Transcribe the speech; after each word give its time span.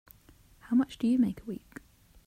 How 0.61 0.75
much 0.75 0.97
do 0.97 1.05
you 1.05 1.19
make 1.19 1.41
a 1.41 1.45
week? 1.45 1.79